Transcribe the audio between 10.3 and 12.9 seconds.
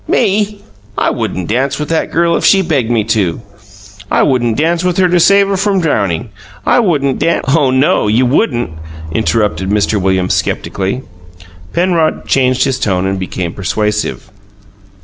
skeptically. Penrod changed his